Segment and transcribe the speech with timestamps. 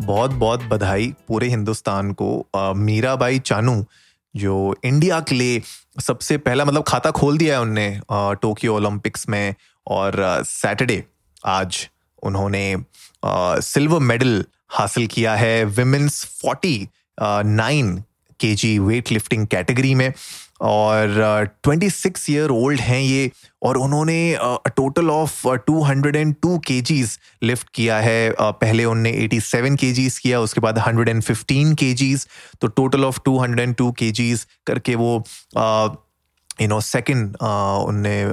[0.00, 3.84] बहुत बहुत बधाई पूरे हिंदुस्तान को। मीराबाई चानू,
[4.34, 5.60] जो इंडिया के लिए
[6.00, 8.00] सबसे पहला मतलब खाता खोल दिया है उनने
[8.42, 9.54] टोक्यो ओलंपिक्स में।
[9.86, 11.02] और सैटरडे
[11.44, 11.88] आज
[12.22, 12.76] उन्होंने
[13.62, 16.88] सिल्वर मेडल हासिल किया है विमेंस फोर्टी
[17.18, 17.96] नाइन
[18.40, 20.12] के जी वेट लिफ्टिंग कैटेगरी में।
[20.60, 23.30] और ट्वेंटी सिक्स ईयर ओल्ड हैं ये
[23.62, 24.36] और उन्होंने
[24.76, 29.76] total of two hundred and two kgs lift किया है। Uh, पहले उन्होंने एटी सेवन
[29.76, 32.26] के जीज किया उसके बाद हंड्रेड एंड फिफ्टीन के जीज
[32.60, 35.18] तो total of two hundred and two kgs करके वो
[36.60, 37.36] यू नो सेकंड
[37.88, 38.24] उनने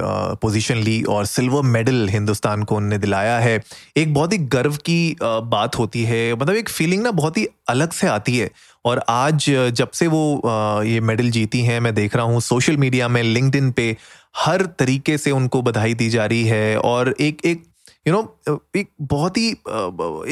[0.42, 3.60] पोजीशन uh, ली और सिल्वर मेडल हिंदुस्तान को उनने दिलाया है।
[3.96, 7.46] एक बहुत ही गर्व की uh, बात होती है। मतलब एक फीलिंग ना बहुत ही
[7.68, 8.50] अलग से आती है।
[8.84, 10.42] और आज जब से वो
[10.84, 13.96] ये मेडल जीती हैं मैं देख रहा हूँ सोशल मीडिया में लिंक्डइन पे
[14.36, 17.64] हर तरीके से उनको बधाई दी जा रही है। और एक एक
[18.06, 19.48] यू you नो know, एक बहुत ही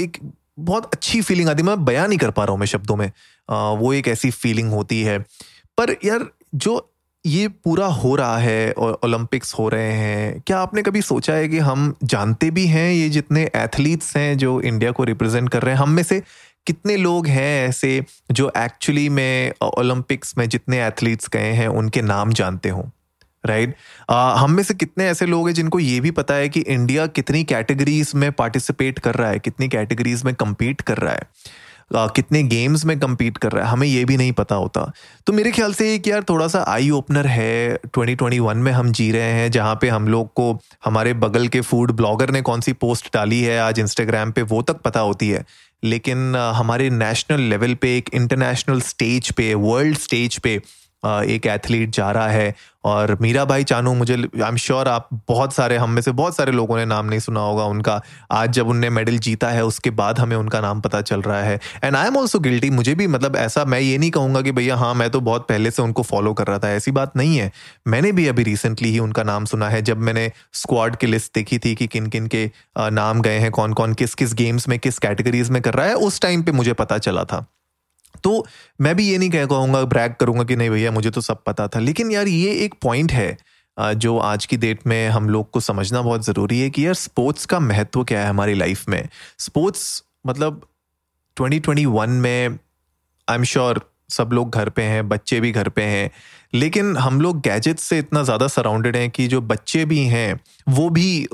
[0.03, 0.19] एक
[0.59, 3.11] बहुत अच्छी फीलिंग आती है। मैं बयान नहीं कर पा रहा हूँ मैं शब्दों में।
[3.81, 5.19] वो एक ऐसी फीलिंग होती है।
[5.79, 6.77] पर यार जो
[7.27, 11.49] ये पूरा हो रहा है और ओलंपिक्स हो रहे हैं। क्या आपने कभी सोचा है
[11.49, 15.75] कि हम जानते भी हैं ये जितने एथलीट्स हैं जो इंडिया को रिप्रेजेंट कर रहे
[15.75, 15.83] हैं?
[15.83, 16.23] हम में से
[16.67, 22.33] कितने लोग हैं ऐसे जो एक्चुअली में ओलंपिक्स में जितने एथलीट्स गए हैं, उनके नाम
[22.33, 22.85] जानते हों?
[23.47, 24.37] Right right?
[24.39, 27.45] हम में से कितने ऐसे लोग हैं जिनको ये भी पता है कि इंडिया कितनी
[27.45, 31.23] कैटेगरीज में पार्टिसिपेट कर रहा है, कितनी कैटेगरीज में कम्पीट कर रहा है।
[31.91, 34.91] कितने गेम्स में कम्पीट कर रहा है, हमें ये भी नहीं पता होता।
[35.27, 39.11] तो मेरे ख्याल से एक यार थोड़ा सा आई ओपनर है 2021 में हम जी
[39.13, 40.53] रहे हैं, जहाँ पे हम लोग को
[40.85, 44.63] हमारे बगल के फ़ूड ब्लॉगर ने कौन सी पोस्ट डाली है, आज इंस्टाग्राम पे, वो
[44.63, 45.45] तक पता होती है।
[45.85, 50.61] लेकिन हमारे नेशनल लेवल पे, एक इंटरनेशनल स्टेज पे वर्ल्ड स्टेज पे
[51.07, 55.53] एक एथलीट जा रहा है और मीरा भाई चानू, मुझे आई एम श्योर आप बहुत
[55.53, 58.01] सारे, हम में से बहुत सारे लोगों ने नाम नहीं सुना होगा उनका।
[58.33, 61.59] आज जब उनने मेडल जीता है, उसके बाद हमें उनका नाम पता चल रहा है।
[61.85, 64.77] And I am also guilty मुझे भी मतलब ऐसा, मैं ये नहीं कहूँगा कि भैया
[64.77, 67.51] हाँ मैं तो बहुत पहले से उनको फॉलो कर रहा था, ऐसी बात नहीं है।
[67.87, 71.59] मैंने भी अभी रिसेंटली ही उनका नाम सुना है, जब मैंने स्क्वाड की लिस्ट देखी
[71.59, 74.99] थी कि किन किन के नाम गए हैं कौन कौन किस किस गेम्स में, किस
[74.99, 77.47] कैटेगरीज में कर रहा है, उस टाइम पर मुझे पता चला था।
[78.25, 78.47] तो
[78.81, 81.69] मैं भी ये नहीं कह कहूँगा ब्रैक करूँगा कि नहीं भैया, मुझे तो सब पता
[81.69, 83.37] था। लेकिन यार ये एक पॉइंट है
[83.77, 87.47] जो आज की डेट में हम लोग को समझना बहुत ज़रूरी है कि यार स्पोर्ट्स
[87.47, 89.09] का महत्व क्या है हमारी लाइफ में?
[89.39, 90.67] स्पोर्ट्स मतलब
[91.37, 92.59] 2021 में
[93.29, 93.81] आई एम श्योर
[94.11, 96.11] सब लोग घर पे हैं, बच्चे भी घर पे हैं,
[96.55, 100.89] लेकिन हम लोग गैजेट से इतना ज़्यादा सराउंडेड हैं कि जो बच्चे भी हैं, वो
[100.91, 101.25] भी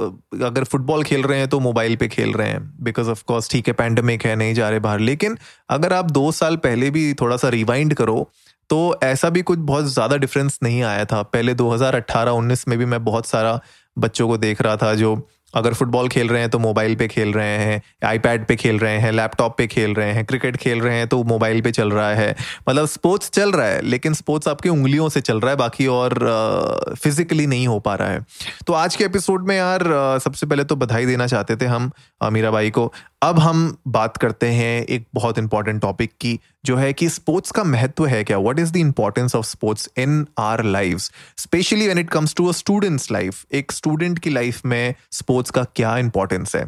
[0.43, 3.69] अगर फुटबॉल खेल रहे हैं तो मोबाइल पे खेल रहे हैं बिकॉज़ ऑफ़ कोर्स ठीक
[3.69, 5.37] है पैंडमिक है, नहीं जा रहे बाहर, लेकिन
[5.71, 8.29] अगर आप दो साल पहले भी थोड़ा सा रिवाइंड करो
[8.71, 13.03] तो ऐसा भी कुछ बहुत ज़्यादा डिफरेंस नहीं आया था। पहले 2018-19 में भी मैं
[13.05, 13.61] बहुत सारा
[13.97, 15.15] बच्चों को देख रहा था जो
[15.55, 18.99] अगर फुटबॉल खेल रहे हैं तो मोबाइल पे खेल रहे हैं आईपैड पे खेल रहे
[18.99, 22.11] हैं लैपटॉप पे खेल रहे हैं क्रिकेट खेल रहे हैं तो मोबाइल पे चल रहा
[22.15, 22.35] है।
[22.69, 26.95] मतलब स्पोर्ट्स चल रहा है, लेकिन स्पोर्ट्स आपकी उंगलियों से चल रहा है, बाकी और
[27.03, 28.25] फिजिकली नहीं हो पा रहा है।
[28.67, 29.85] तो आज के एपिसोड में यार
[30.25, 31.91] सबसे पहले तो बधाई देना चाहते थे हम
[32.33, 32.93] मीरा भाई को।
[33.23, 37.65] अब हम बात करते हैं एक बहुत इंपॉर्टेंट टॉपिक की, जो है कि स्पोर्ट्स का
[37.65, 38.39] महत्व है क्या?
[38.39, 40.99] What is the importance of sports in our life
[41.37, 45.65] especially when it comes to a students life एक स्टूडेंट की लाइफ में स्पोर्ट्स का
[45.77, 46.65] क्या इंपॉर्टेंस है?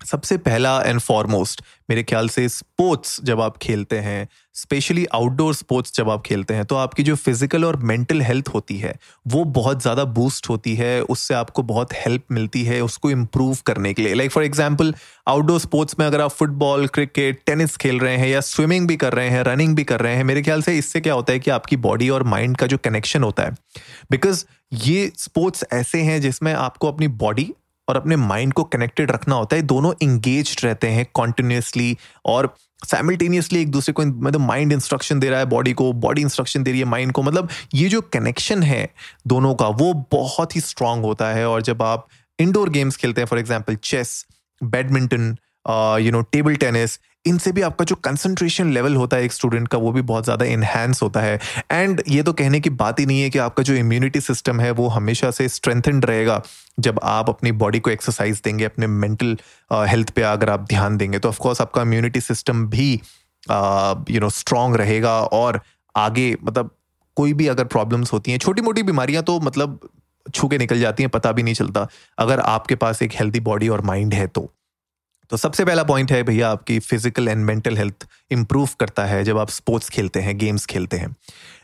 [0.00, 5.94] सबसे पहला एंड फॉरमोस्ट मेरे ख्याल से स्पोर्ट्स जब आप खेलते हैं स्पेशली आउटडोर स्पोर्ट्स
[5.94, 8.94] जब आप खेलते हैं तो आपकी जो फ़िज़िकल और मेंटल हेल्थ होती है,
[9.26, 13.92] वो बहुत ज़्यादा बूस्ट होती है, उससे आपको बहुत हेल्प मिलती है, उसको इम्प्रूव करने
[13.94, 14.94] के लिए। Like for example
[15.28, 19.12] outdoor sports में अगर आप फुटबॉल क्रिकेट टेनिस खेल रहे हैं या स्विमिंग भी कर
[19.12, 21.50] रहे हैं रनिंग भी कर रहे हैं, मेरे ख्याल से इससे क्या होता है कि
[21.50, 23.56] आपकी बॉडी और माइंड का जो कनेक्शन होता है।
[24.10, 24.44] बिकॉज़
[24.74, 27.52] ये स्पोर्ट्स ऐसे हैं जिसमें आपको अपनी बॉडी
[27.90, 31.96] और अपने माइंड को कनेक्टेड रखना होता है दोनों इंगेज रहते हैं कॉन्टिन्यूसली
[32.26, 32.54] और
[32.86, 36.70] साइमल्टेनियसली एक दूसरे को मतलब माइंड इंस्ट्रक्शन दे रहा है बॉडी को बॉडी इंस्ट्रक्शन दे
[36.70, 38.88] रही है माइंड को मतलब ये जो कनेक्शन है
[39.26, 42.06] दोनों का, वो बहुत ही स्ट्रांग होता है और जब आप
[42.38, 44.26] इंडोर गेम्स खेलते हैं for example chess
[44.60, 45.36] badminton
[46.00, 49.78] you know table tennis इनसे भी आपका जो कंसंट्रेशन लेवल होता है एक स्टूडेंट का,
[49.78, 51.38] वो भी बहुत ज़्यादा इन्हेंस होता है।
[51.72, 54.70] एंड ये तो कहने की बात ही नहीं है कि आपका जो इम्यूनिटी सिस्टम है,
[54.70, 56.42] वो हमेशा से स्ट्रेंथनड रहेगा
[56.78, 59.36] जब आप अपनी बॉडी को एक्सरसाइज देंगे, अपने मेंटल
[59.72, 62.92] हेल्थ पे अगर आप ध्यान देंगे तो ऑफकोर्स आपका इम्यूनिटी सिस्टम भी
[64.10, 65.60] यू नो स्ट्रांग रहेगा और
[65.94, 66.70] आगे मतलब
[67.16, 69.78] कोई भी अगर प्रॉब्लम्स होती हैं छोटी मोटी बीमारियाँ तो मतलब
[70.26, 71.86] छू के निकल जाती हैं, पता भी नहीं चलता।
[72.18, 74.50] अगर आपके पास एक हेल्दी बॉडी और माइंड है तो।
[75.30, 79.38] तो सबसे पहला पॉइंट है भैया आपकी physical and mental health improve करता है जब
[79.38, 81.14] आप स्पोर्ट्स खेलते हैं गेम्स खेलते हैं।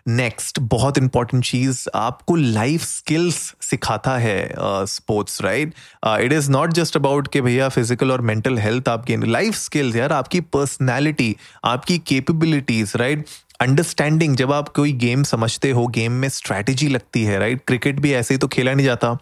[0.08, 4.48] नेक्स्ट बहुत इंपॉर्टेंट चीज़, आपको लाइफ स्किल्स सिखाता है
[4.86, 5.74] sports right
[6.20, 10.12] it is not just about कि भैया फ़िज़िकल और मेंटल हेल्थ आपकी लाइफ स्किल्स यार,
[10.12, 11.34] आपकी पर्सनैलिटी
[11.64, 13.26] आपकी केपेबिलिटीज राइट
[13.60, 18.12] अंडरस्टैंडिंग जब आप कोई गेम समझते हो गेम में स्ट्रैटेजी लगती है राइट क्रिकेट भी
[18.14, 19.16] ऐसे ही तो खेला नहीं जाता।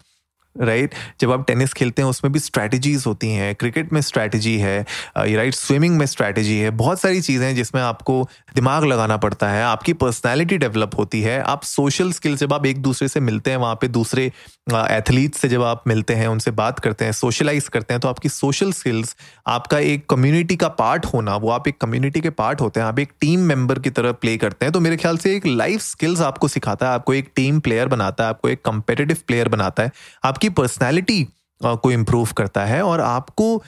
[0.55, 4.85] राइट जब आप टेनिस खेलते हैं, उसमें भी स्ट्रैटेजीज होती हैं। क्रिकेट में स्ट्रैटेजी है
[5.17, 8.21] राइट स्विमिंग में स्ट्रैटेजी है। बहुत सारी चीज़ें हैं जिसमें आपको
[8.55, 12.81] दिमाग लगाना पड़ता है, आपकी पर्सनैलिटी डेवलप होती है। आप सोशल स्किल्स जब आप एक
[12.81, 14.31] दूसरे से मिलते हैं, वहाँ पे दूसरे
[14.67, 18.29] एथलीट से जब आप मिलते हैं, उनसे बात करते हैं सोशलाइज करते हैं तो आपकी
[18.29, 19.15] सोशल स्किल्स
[19.47, 22.99] आपका एक कम्युनिटी का पार्ट होना, वो आप एक कम्युनिटी के पार्ट होते हैं। आप
[22.99, 26.21] एक टीम मेंबर की तरह प्ले करते हैं तो मेरे ख्याल से एक लाइफ स्किल्स
[26.21, 29.91] आपको सिखाता है, आपको एक टीम प्लेयर बनाता है, आपको एक कंपेटेटिव प्लेयर बनाता है।
[30.23, 31.27] आपकी पर्सनैलिटी
[31.63, 33.63] को इम्प्रूव करता है और आपको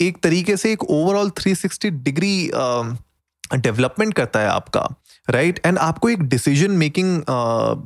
[0.00, 2.50] एक तरीके से एक ओवरऑल 360 डिग्री
[3.54, 4.88] डेवलपमेंट करता है आपका
[5.30, 5.66] राइट right?
[5.66, 7.22] एंड आपको एक डिसीज़न मेकिंग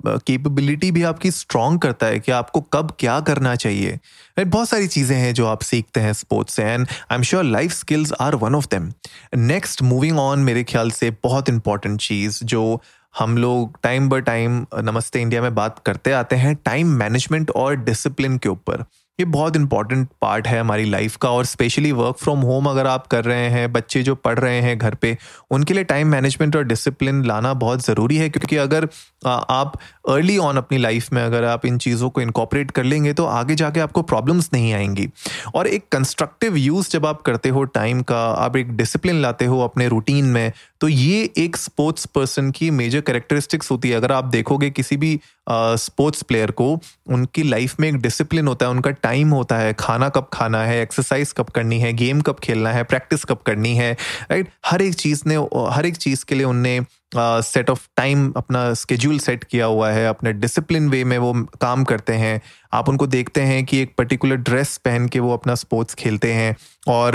[0.07, 4.87] कैपेबिलिटी भी आपकी स्ट्रांग करता है कि आपको कब क्या करना चाहिए। राइट बहुत सारी
[4.87, 8.35] चीज़ें हैं जो आप सीखते हैं स्पोर्ट्स से and I am sure life skills are
[8.35, 8.93] one of them
[9.37, 12.83] next moving on मेरे ख्याल से बहुत इंपॉर्टेंट चीज़ जो
[13.19, 17.75] हम लोग टाइम बाय टाइम नमस्ते इंडिया में बात करते आते हैं टाइम मैनेजमेंट और
[17.75, 18.85] डिसिप्लिन के ऊपर।
[19.21, 23.07] ये बहुत इंपॉर्टेंट पार्ट है हमारी लाइफ का और स्पेशली वर्क फ्रॉम होम अगर आप
[23.07, 25.17] कर रहे हैं, बच्चे जो पढ़ रहे हैं घर पे,
[25.51, 28.89] उनके लिए टाइम मैनेजमेंट और डिसिप्लिन लाना बहुत ज़रूरी है क्योंकि अगर
[29.27, 29.79] आप
[30.09, 33.55] अर्ली ऑन अपनी लाइफ में अगर आप इन चीज़ों को इनकॉपरेट कर लेंगे तो आगे
[33.55, 35.09] जाके आपको प्रॉब्लम्स नहीं आएँगी।
[35.55, 39.61] और एक कंस्ट्रक्टिव यूज़ जब आप करते हो टाइम का, आप एक डिसिप्लिन लाते हो
[39.61, 44.25] अपने रूटीन में तो ये एक स्पोर्ट्स पर्सन की मेजर कैरेक्टरिस्टिक्स होती है। अगर आप
[44.27, 45.19] देखोगे किसी भी
[45.51, 46.69] स्पोर्ट्स प्लेयर को,
[47.07, 50.81] उनकी लाइफ में एक डिसिप्लिन होता है, उनका टाइम होता है, खाना कब खाना है
[50.83, 53.93] एक्सरसाइज कब करनी है गेम कब खेलना है प्रैक्टिस कब करनी है
[54.31, 55.37] राइट हर एक चीज़ ने,
[55.71, 56.81] हर एक चीज़ के लिए उनने
[57.17, 61.85] सेट ऑफ़ टाइम अपना स्केड्यूल सेट किया हुआ है अपने डिसिप्लिन वे में वो काम
[61.85, 62.41] करते हैं।
[62.73, 66.57] आप उनको देखते हैं कि एक पर्टिकुलर ड्रेस पहन के वो अपना स्पोर्ट्स खेलते हैं
[66.89, 67.15] और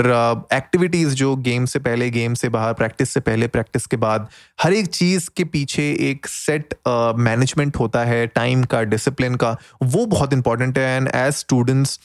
[0.52, 4.28] एक्टिविटीज़ uh, जो गेम से पहले गेम से बाहर प्रैक्टिस से पहले प्रैक्टिस के बाद
[4.62, 6.74] हर एक चीज़ के पीछे एक सेट
[7.18, 11.98] मैनेजमेंट uh, होता है टाइम का डिसिप्लिन का वो बहुत इंपॉर्टेंट है। एंड एज स्टूडेंट्स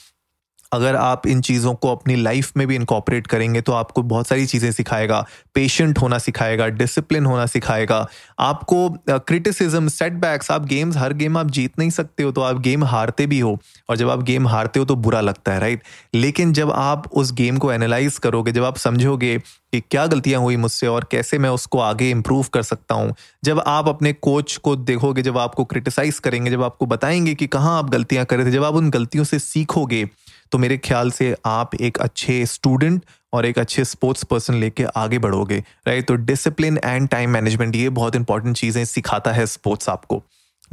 [0.72, 4.46] अगर आप इन चीज़ों को अपनी लाइफ में भी इनकॉपरेट करेंगे तो आपको बहुत सारी
[4.46, 5.26] चीज़ें सिखाएगा।
[5.56, 8.06] पेशेंट होना सिखाएगा डिसिप्लिन होना सिखाएगा।
[8.40, 12.84] आपको क्रिटिसिज्म सेटबैक्स आप गेम्स हर गेम आप जीत नहीं सकते हो तो आप गेम
[12.86, 13.58] हारते भी हो।
[13.90, 15.84] और जब आप गेम हारते हो तो बुरा लगता है राइट
[16.14, 20.56] लेकिन जब आप उस गेम को एनालाइज करोगे, जब आप समझोगे कि क्या गलतियाँ हुई
[20.58, 23.14] मुझसे और कैसे मैं उसको आगे इम्प्रूव कर सकता हूँ,
[23.44, 27.78] जब आप अपने कोच को देखोगे, जब आपको क्रिटिसाइज करेंगे, जब आपको बताएँगे कि कहाँ
[27.78, 30.08] आप गलतियाँ कर थे, जब आप उन गलतियों से सीखोगे
[30.52, 35.20] तो मेरे ख्याल से आप एक अच्छे स्टूडेंट और एक अच्छे स्पोर्ट्स पर्सन लेके आगे
[35.20, 40.22] बढ़ोगे राइट तो डिसिप्लिन एंड टाइम मैनेजमेंट ये बहुत इंपॉर्टेंट चीज़ें सिखाता है स्पोर्ट्स आपको।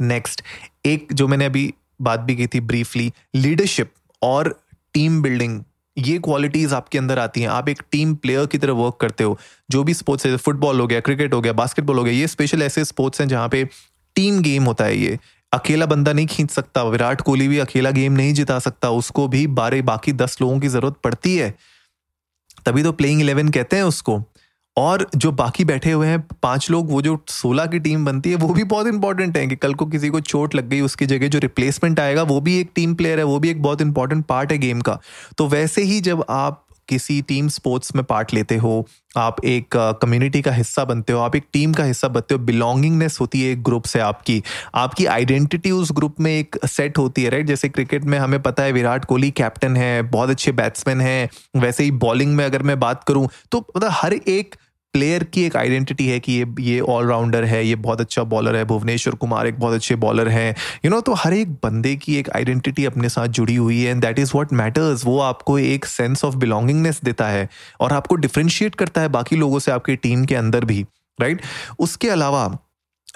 [0.01, 0.41] नेक्स्ट
[0.85, 3.91] एक जो मैंने अभी बात भी की थी ब्रीफली लीडरशिप
[4.21, 4.53] और
[4.93, 5.61] टीम बिल्डिंग
[5.97, 9.37] ये क्वालिटीज आपके अंदर आती हैं। आप एक टीम प्लेयर की तरह वर्क करते हो,
[9.71, 12.63] जो भी स्पोर्ट्स है फुटबॉल हो गया क्रिकेट हो गया बास्केटबॉल हो गया, ये स्पेशल
[12.63, 13.63] ऐसे स्पोर्ट्स हैं जहाँ पे
[14.15, 15.17] टीम गेम होता है ये।
[15.51, 19.47] अकेला बंदा नहीं खींच सकता। विराट कोहली भी अकेला गेम नहीं जिता सकता। उसको भी
[19.47, 21.55] बारह बाकी दस लोगों की ज़रूरत पड़ती है।
[22.65, 24.23] तभी तो प्लेइंग इलेवन कहते हैं उसको।
[24.77, 28.35] और जो बाकी बैठे हुए हैं, पाँच लोग, वो जो सोलह की टीम बनती है,
[28.35, 31.27] वो भी बहुत इंपॉर्टेंट है कि कल को किसी को चोट लग गई, उसकी जगह
[31.27, 34.51] जो रिप्लेसमेंट आएगा, वो भी एक टीम प्लेयर है, वो भी एक बहुत इंपॉर्टेंट पार्ट
[34.51, 34.99] है गेम का।
[35.37, 39.67] तो वैसे ही जब आप किसी टीम स्पोर्ट्स में पार्ट लेते हो आप एक
[40.01, 43.41] कम्युनिटी uh, का हिस्सा बनते हो आप एक टीम का हिस्सा बनते हो बिलोंगिंगनेस होती
[43.41, 44.41] है एक ग्रुप से आपकी।
[44.75, 48.63] आपकी आइडेंटिटी उस ग्रुप में एक सेट होती है राइट जैसे क्रिकेट में हमें पता
[48.63, 52.79] है विराट कोहली कैप्टन है बहुत अच्छे बैट्समैन हैं वैसे ही बॉलिंग में अगर मैं
[52.79, 54.55] बात करूँ तो मतलब हर एक
[54.93, 58.65] प्लेयर की एक आइडेंटिटी है कि ये ये ऑलराउंडर है, ये बहुत अच्छा बॉलर है,
[58.65, 60.55] भुवनेश्वर कुमार एक बहुत अच्छे बॉलर हैं
[60.85, 64.01] यू नो तो हर एक बंदे की एक आइडेंटिटी अपने साथ जुड़ी हुई है and
[64.01, 68.75] that is what matters वो आपको एक सेंस ऑफ़ बिलोंगिंगनेस देता है और आपको डिफ्रेंशिएट
[68.75, 70.85] करता है बाकी लोगों से आपकी टीम के अंदर भी
[71.21, 71.79] राइट right?
[71.79, 72.57] उसके अलावा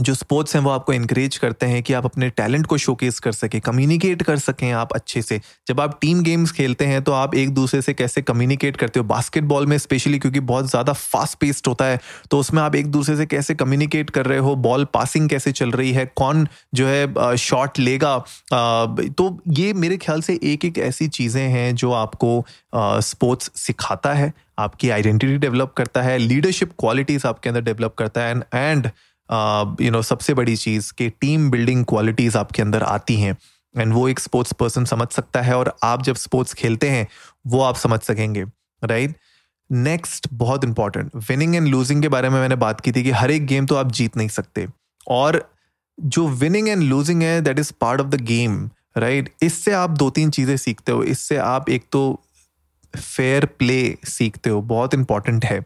[0.01, 3.31] जो स्पोर्ट्स हैं वो आपको इंकरेज करते हैं कि आप अपने टैलेंट को शोकेस कर
[3.31, 7.35] सकें कम्युनिकेट कर सकें आप अच्छे से। जब आप टीम गेम्स खेलते हैं तो आप
[7.35, 9.05] एक दूसरे से कैसे कम्युनिकेट करते हो?
[9.05, 11.99] बास्केटबॉल में स्पेशली क्योंकि बहुत ज़्यादा फास्ट पेस्ड होता है
[12.31, 14.55] तो उसमें आप एक दूसरे से कैसे कम्युनिकेट कर रहे हो?
[14.57, 16.05] बॉल पासिंग कैसे चल रही है?
[16.15, 18.17] कौन जो है शॉट लेगा?
[18.49, 22.43] तो ये मेरे ख्याल से एक एक ऐसी चीज़ें हैं जो आपको
[22.75, 28.41] स्पोर्ट्स सिखाता है, आपकी आइडेंटिटी डेवलप करता है लीडरशिप क्वालिटीज़ आपके अंदर डेवलप करता है
[28.53, 28.89] एंड
[29.29, 33.35] यू नो सबसे बड़ी चीज़ कि टीम बिल्डिंग क्वालिटीज़ आपके अंदर आती हैं
[33.75, 37.07] एंड वो एक स्पोर्ट्स पर्सन समझ सकता है और आप जब स्पोर्ट्स खेलते हैं,
[37.47, 38.43] वो आप समझ सकेंगे
[38.81, 39.15] राइट
[39.69, 43.31] नेक्स्ट बहुत इंपॉर्टेंट विनिंग एंड लूजिंग के बारे में मैंने बात की थी कि हर
[43.31, 44.67] एक गेम तो आप जीत नहीं सकते,
[45.07, 45.49] और
[45.97, 50.09] जो विनिंग एंड लूजिंग है that is part of the game right इससे आप दो
[50.09, 52.21] तीन चीज़ें सीखते हो, इससे आप एक तो
[52.93, 55.59] फेयर प्ले सीखते हो, बहुत इंपॉर्टेंट है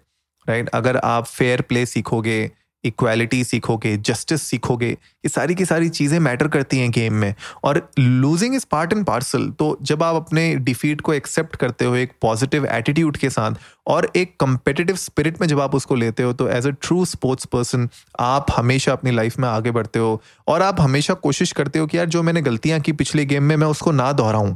[0.48, 0.70] राइट?
[0.70, 2.40] अगर आप फेयर प्ले सीखोगे
[2.84, 7.82] इक्वालिटी सीखोगे जस्टिस सीखोगे, ये सारी की सारी चीज़ें मैटर करती हैं गेम में। और
[8.00, 12.12] losing is part and parcel तो जब आप अपने डिफीट को एक्सेप्ट करते हो एक
[12.22, 13.56] पॉजिटिव एटीट्यूड के साथ
[13.88, 17.46] और एक कंपेटिटिव स्पिरिट में जब आप उसको लेते हो तो as a true sports
[17.46, 21.88] person आप हमेशा अपनी लाइफ में आगे बढ़ते हो और आप हमेशा कोशिश करते हो
[21.88, 24.56] कि यार जो मैंने गलतियाँ की पिछले गेम में, मैं उसको ना दोहराऊं।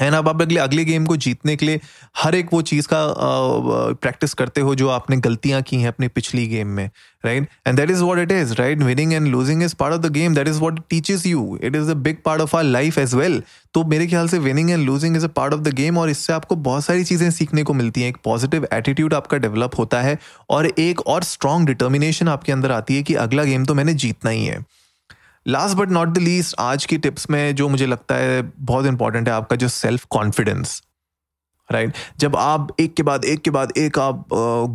[0.00, 1.80] एंड अब आप अगले अगले गेम को जीतने के लिए
[2.16, 3.04] हर एक वो चीज़ का
[4.02, 6.84] प्रैक्टिस करते हो जो आपने गलतियाँ की हैं अपनी पिछली गेम में
[7.24, 10.12] right and that is what it is right winning and losing is part of the
[10.12, 13.14] game that is what teaches you it is a big part of our life as
[13.14, 13.42] well
[13.74, 16.32] तो मेरे ख्याल से winning and losing is a part of the game और इससे
[16.32, 20.18] आपको बहुत सारी चीज़ें सीखने को मिलती हैं। एक पॉजिटिव एटीट्यूड आपका डेवलप होता है
[20.50, 24.30] और एक और स्ट्रॉन्ग डिटर्मिनेशन आपके अंदर आती है कि अगला गेम तो मैंने जीतना
[24.30, 24.64] ही है।
[25.46, 29.28] Last but not the least आज की टिप्स में जो मुझे लगता है बहुत इंपॉर्टेंट
[29.28, 30.82] है आपका जो सेल्फ कॉन्फिडेंस
[31.70, 34.24] राइट जब आप एक के बाद एक के बाद एक आप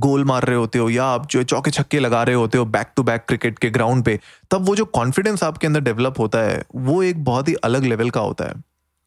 [0.04, 2.92] गोल मार रहे होते हो या आप जो चौके छक्के लगा रहे होते हो बैक
[2.96, 4.20] टू बैक क्रिकेट के ग्राउंड पे
[4.52, 8.10] तब वो जो कॉन्फिडेंस आपके अंदर डेवलप होता है वो एक बहुत ही अलग लेवल
[8.10, 8.64] का होता है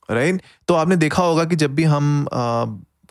[0.09, 2.65] राइट तो आपने देखा होगा कि जब भी हम आ,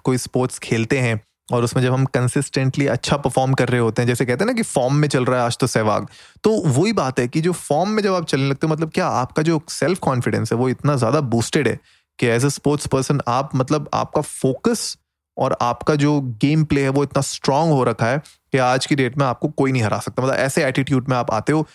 [0.03, 4.07] कोई स्पोर्ट्स खेलते हैं और उसमें जब हम कंसिस्टेंटली अच्छा परफॉर्म कर रहे होते हैं,
[4.07, 6.07] जैसे कहते हैं ना कि फॉर्म में चल रहा है आज तो सहवाग
[6.43, 9.07] तो वही बात है कि जो फॉर्म में जब आप चलने लगते हो मतलब क्या
[9.07, 11.79] आपका जो सेल्फ कॉन्फिडेंस है, वो इतना ज़्यादा बूस्टेड है
[12.19, 14.97] कि एज अ स्पोर्ट्स पर्सन आप मतलब आपका फोकस
[15.37, 18.17] और आपका जो गेम प्ले है, वो इतना स्ट्रांग हो रखा है
[18.51, 21.31] कि आज की डेट में आपको कोई नहीं हरा सकता। मतलब ऐसे एटीट्यूड में आप
[21.31, 21.65] आते हो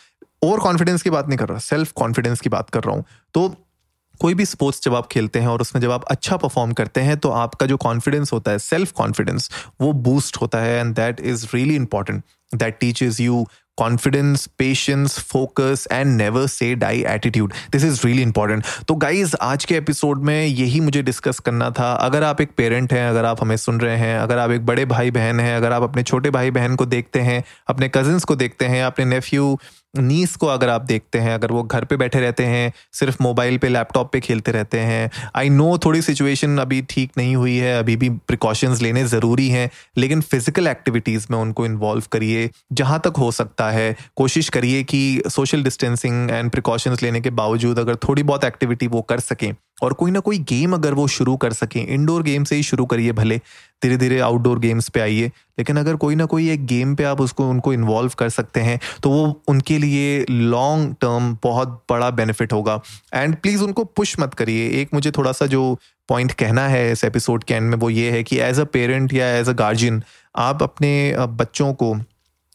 [0.43, 3.05] ओवर कॉन्फिडेंस की बात नहीं कर रहा सेल्फ कॉन्फिडेंस की बात कर रहा हूँ।
[3.35, 3.55] तो
[4.21, 7.17] कोई भी स्पोर्ट्स जब आप खेलते हैं और उसमें जब आप अच्छा परफॉर्म करते हैं
[7.17, 11.47] तो आपका जो कॉन्फिडेंस होता है सेल्फ कॉन्फिडेंस वो बूस्ट होता है and that is
[11.55, 12.23] really important
[12.55, 13.47] that teaches you
[13.79, 19.65] confidence patience focus and never say die attitude this is really important तो गाइज़ आज
[19.65, 23.43] के एपिसोड में यही मुझे डिस्कस करना था। अगर आप एक पेरेंट हैं, अगर आप
[23.43, 26.31] हमें सुन रहे हैं, अगर आप एक बड़े भाई बहन हैं, अगर आप अपने छोटे
[26.31, 29.59] भाई बहन को देखते हैं, अपने कजिन्स को देखते हैं, अपने नेफ्यू
[29.97, 33.59] नीस को अगर आप देखते हैं, अगर वो घर पे बैठे रहते हैं, सिर्फ़ मोबाइल
[33.59, 37.79] पे, लैपटॉप पे खेलते रहते हैं आई नो थोड़ी सिचुएशन अभी ठीक नहीं हुई है,
[37.79, 43.17] अभी भी प्रिकॉशंस लेने ज़रूरी हैं, लेकिन फ़िज़िकल एक्टिविटीज़ में उनको इन्वॉल्व करिए, जहाँ तक
[43.19, 48.23] हो सकता है, कोशिश करिए कि सोशल डिस्टेंसिंग एंड प्रिकॉशंस लेने के बावजूद अगर थोड़ी
[48.23, 51.87] बहुत एक्टिविटी वो कर सकें। और कोई ना कोई गेम अगर वो शुरू कर सकें
[51.87, 53.37] इंडोर गेम से ही शुरू करिए भले
[53.83, 55.27] धीरे धीरे आउटडोर गेम्स पे आइए,
[55.59, 58.79] लेकिन अगर कोई ना कोई एक गेम पे आप उसको, उनको इन्वॉल्व कर सकते हैं
[59.03, 62.81] तो वो उनके लिए लॉन्ग टर्म बहुत बड़ा बेनिफिट होगा।
[63.15, 65.79] एंड प्लीज़ उनको पुश मत करिए। एक मुझे थोड़ा सा जो
[66.09, 69.13] पॉइंट कहना है इस एपिसोड के एंड में, वो ये है कि एज अ पेरेंट
[69.15, 70.03] या एज अ गार्जियन
[70.39, 71.95] आप अपने बच्चों को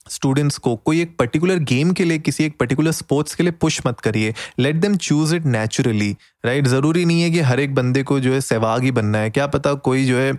[0.10, 3.82] स्टूडेंट्स को कोई एक पर्टिकुलर गेम के लिए, किसी एक पर्टिकुलर स्पोर्ट्स के लिए पुश
[3.88, 8.04] मत करिए। Let them choose it naturally right ज़रूरी नहीं है कि हर एक बंदे
[8.04, 10.32] को जो है सहवाग ही बनना है। क्या पता कोई जो है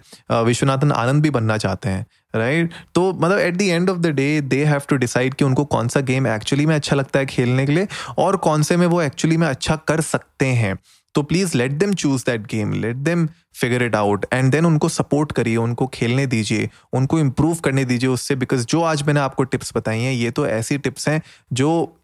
[0.45, 2.95] विश्वनाथन आनंद भी बनना चाहते हैं राइट right?
[2.95, 5.89] तो मतलब at the end of the day they have to decide कि उनको कौन
[5.89, 7.87] सा गेम एक्चुअली में अच्छा लगता है खेलने के लिए
[8.19, 10.79] और कौन से में वो एक्चुअली में अच्छा कर सकते हैं।
[11.15, 13.27] तो please let them choose that game let them
[13.61, 18.11] figure it out and then उनको सपोर्ट करिए, उनको खेलने दीजिए, उनको इम्प्रूव करने दीजिए
[18.11, 21.21] उससे बिकॉज़ जो आज मैंने आपको टिप्स बताई हैं, ये तो ऐसी टिप्स हैं
[21.53, 21.97] जो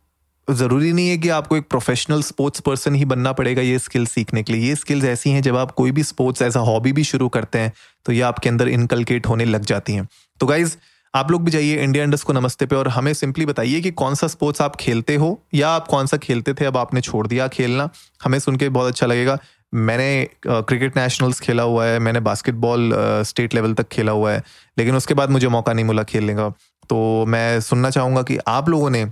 [0.49, 4.43] ज़रूरी नहीं है कि आपको एक प्रोफेशनल स्पोर्ट्स पर्सन ही बनना पड़ेगा ये स्किल्स सीखने
[4.43, 7.05] के लिए। ये स्किल्स ऐसी हैं जब आप कोई भी स्पोर्ट्स एज अ हॉबी भी
[7.05, 7.73] शुरू करते हैं
[8.07, 10.07] तो ये आपके अंदर इनकलकेट होने लग जाती हैं।
[10.41, 10.77] तो गाइज़
[11.17, 14.15] आप लोग भी जाइए इंडिया इंडस को नमस्ते पे और हमें सिंपली बताइए कि कौन
[14.15, 17.47] सा स्पोर्ट्स आप खेलते हो या आप कौन सा खेलते थे, अब आपने छोड़ दिया
[17.49, 17.89] खेलना।
[18.25, 19.39] हमें सुन के बहुत अच्छा लगेगा।
[19.73, 22.93] मैंने क्रिकेट नेशनल्स खेला हुआ है, मैंने बास्केटबॉल
[23.27, 24.43] स्टेट लेवल तक खेला हुआ है,
[24.77, 26.49] लेकिन उसके बाद मुझे मौका नहीं मिला खेलने का।
[26.91, 29.05] तो मैं सुनना चाहूँगा कि आप लोगों ने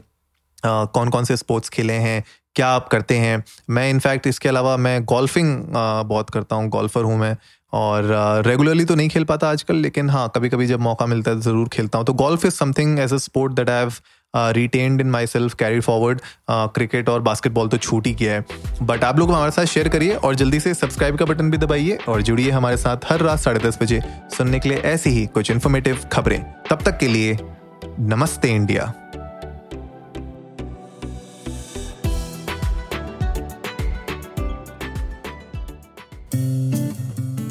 [0.65, 2.23] कौन कौन से स्पोर्ट्स खेले हैं,
[2.57, 3.43] क्या आप करते हैं?
[3.71, 5.59] मैं इनफैक्ट इसके अलावा मैं गोल्फिंग
[6.07, 7.37] बहुत करता हूँ गोल्फर हूँ मैं।
[7.75, 11.40] और रेगुलरली तो नहीं खेल पाता आजकल, लेकिन हाँ कभी कभी जब मौका मिलता है
[11.40, 13.93] ज़रूर खेलता हूँ। तो golf is something as a sport that I have
[14.35, 18.45] retained in myself carry forward cricket और बास्केटबॉल तो छूट ही किया है।
[18.83, 21.99] बट आप लोग हमारे साथ शेयर करिए और जल्दी से सब्सक्राइब का बटन भी दबाइए
[22.09, 24.00] और जुड़िए हमारे साथ हर रात साढ़े दस बजे।
[24.37, 27.38] सुनने के लिए ऐसी ही कुछ इन्फॉर्मेटिव खबरें। तब तक के लिए
[28.00, 28.93] नमस्ते इंडिया।